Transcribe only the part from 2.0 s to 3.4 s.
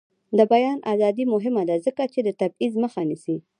چې د تبعیض مخه نیسي.